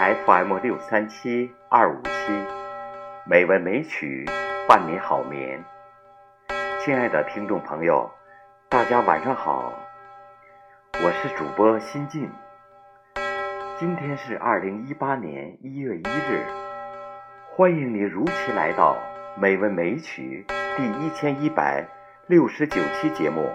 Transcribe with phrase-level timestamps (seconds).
[0.00, 2.32] FM 六三七二五七，
[3.26, 4.24] 美文美曲
[4.66, 5.62] 伴你好眠。
[6.78, 8.10] 亲爱的听众朋友，
[8.70, 9.74] 大家晚上好，
[10.94, 12.30] 我是主播新静。
[13.78, 16.46] 今天是二零一八年一月一日，
[17.54, 18.96] 欢迎你如期来到
[19.38, 20.46] 《美文美曲》
[20.78, 21.86] 第一千一百
[22.26, 23.52] 六十九期节目。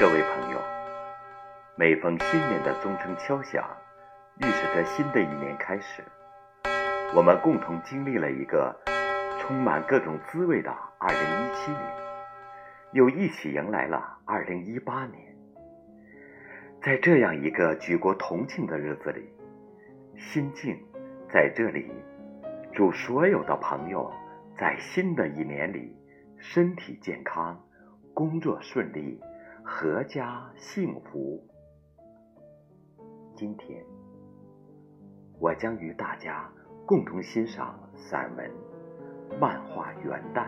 [0.00, 0.58] 各位朋友，
[1.76, 3.62] 每逢新年的钟声敲响，
[4.38, 6.02] 预示着新的一年开始。
[7.14, 8.74] 我们共同经历了一个
[9.38, 11.82] 充满各种滋味的2017年，
[12.92, 15.36] 又一起迎来了2018年。
[16.82, 19.28] 在这样一个举国同庆的日子里，
[20.16, 20.78] 心静
[21.28, 21.92] 在这里
[22.72, 24.10] 祝所有的朋友
[24.56, 25.94] 在新的一年里
[26.38, 27.62] 身体健康，
[28.14, 29.20] 工作顺利。
[29.78, 31.42] 阖家幸福。
[33.34, 33.82] 今天，
[35.38, 36.50] 我将与大家
[36.84, 38.50] 共同欣赏散文、
[39.40, 40.44] 漫画《元旦》。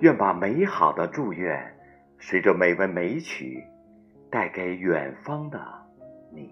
[0.00, 1.74] 愿把美好的祝愿，
[2.18, 3.64] 随着美文美曲，
[4.28, 5.58] 带给远方的
[6.30, 6.50] 你。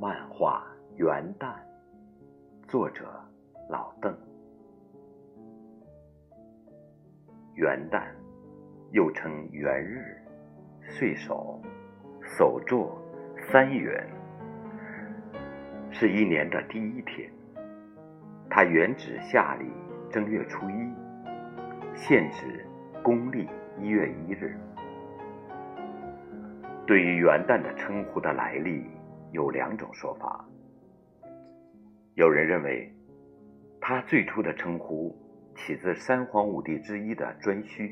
[0.00, 1.52] 漫画《元旦》。
[2.74, 3.04] 作者
[3.68, 4.12] 老邓。
[7.54, 8.02] 元旦，
[8.90, 10.02] 又称元日、
[10.82, 11.62] 岁首、
[12.20, 13.00] 首座、
[13.36, 14.04] 三元，
[15.92, 17.30] 是一年的第一天。
[18.50, 19.70] 它原指夏历
[20.10, 20.92] 正月初一，
[21.94, 22.66] 现指
[23.04, 24.58] 公历一月一日。
[26.88, 28.84] 对于元旦的称呼的来历，
[29.30, 30.44] 有两种说法。
[32.14, 32.88] 有人认为，
[33.80, 35.12] 他最初的称呼
[35.56, 37.90] 起自三皇五帝之一的颛顼，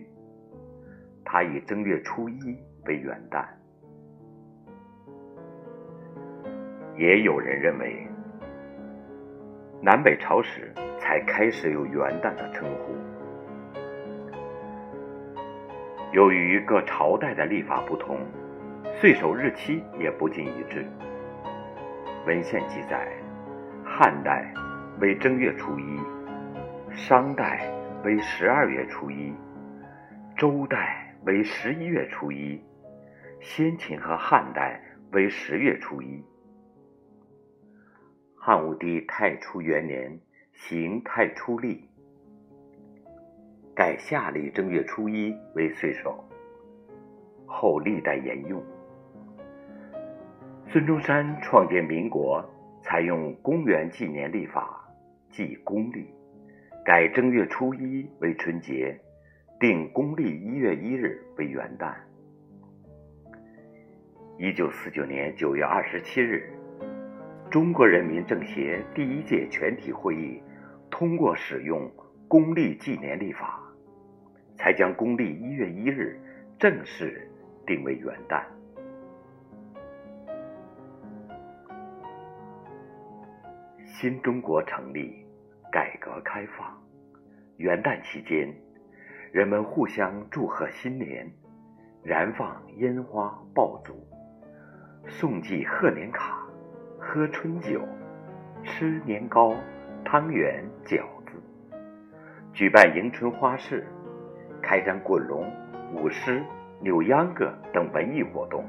[1.24, 2.56] 他以正月初一
[2.86, 3.44] 为元旦。
[6.96, 8.06] 也有人认为，
[9.80, 12.94] 南北朝时才开始有元旦的称呼。
[16.12, 18.20] 由于各朝代的历法不同，
[19.00, 20.86] 岁首日期也不尽一致。
[22.24, 23.21] 文献记载。
[24.02, 24.52] 汉代
[24.98, 26.00] 为正月初一，
[26.90, 27.70] 商代
[28.02, 29.32] 为十二月初一，
[30.36, 32.60] 周代为十一月初一，
[33.40, 34.82] 先秦和汉代
[35.12, 36.20] 为十月初一。
[38.34, 40.18] 汉武帝太初元年
[40.52, 41.88] 行太初历，
[43.72, 46.24] 改夏历正月初一为岁首，
[47.46, 48.60] 后历代沿用。
[50.66, 52.44] 孙中山创建民国。
[52.92, 54.86] 采用公元纪年历法，
[55.30, 56.06] 即公历，
[56.84, 58.94] 改正月初一为春节，
[59.58, 61.94] 定公历一月一日为元旦。
[64.36, 66.52] 一九四九年九月二十七日，
[67.50, 70.42] 中国人民政协第一届全体会议
[70.90, 71.90] 通过使用
[72.28, 73.58] 公历纪年历法，
[74.58, 76.20] 才将公历一月一日
[76.58, 77.26] 正式
[77.66, 78.44] 定为元旦。
[84.02, 85.24] 新中国成立，
[85.70, 86.76] 改革开放，
[87.58, 88.52] 元旦期间，
[89.30, 91.30] 人们互相祝贺新年，
[92.02, 93.94] 燃放烟花爆竹，
[95.06, 96.36] 送寄贺年卡，
[96.98, 97.80] 喝春酒，
[98.64, 99.54] 吃年糕、
[100.04, 101.40] 汤圆、饺子，
[102.52, 103.86] 举办迎春花市，
[104.60, 105.48] 开展滚龙、
[105.94, 106.42] 舞狮、
[106.80, 108.64] 扭秧歌等文艺活动。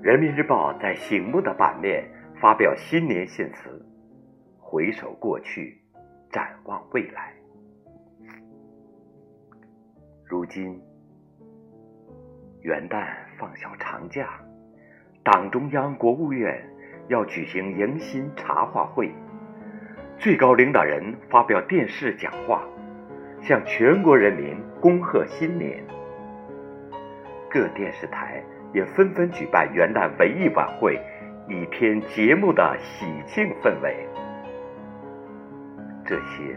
[0.00, 2.08] 人民日报在醒目的版面。
[2.40, 3.84] 发表新年献词，
[4.58, 5.78] 回首过去，
[6.32, 7.34] 展望未来。
[10.24, 10.80] 如今，
[12.62, 13.06] 元旦
[13.38, 14.40] 放小长假，
[15.22, 16.66] 党中央、国务院
[17.08, 19.12] 要举行迎新茶话会，
[20.18, 22.66] 最高领导人发表电视讲话，
[23.42, 25.84] 向全国人民恭贺新年。
[27.50, 28.42] 各电视台
[28.72, 30.98] 也纷纷举办元旦文艺晚会。
[31.50, 34.08] 一天节目的喜庆氛围，
[36.04, 36.56] 这些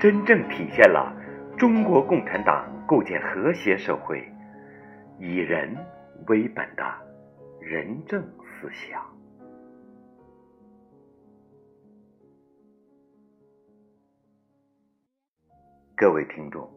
[0.00, 1.14] 真正体现了
[1.56, 4.28] 中国共产党构建和谐社会、
[5.20, 5.76] 以人
[6.26, 6.84] 为本的
[7.60, 9.00] 仁政思想。
[15.94, 16.68] 各位听众，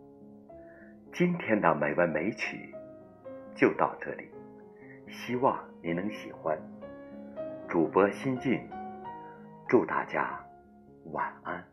[1.11, 2.71] 今天的美文美曲
[3.55, 4.29] 就到这里，
[5.09, 6.55] 希望您能喜欢。
[7.73, 8.69] 主播心静，
[9.67, 10.39] 祝大家
[11.05, 11.65] 晚安，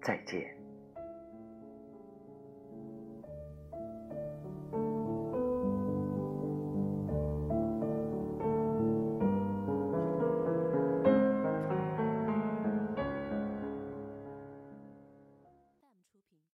[0.00, 0.63] 再见。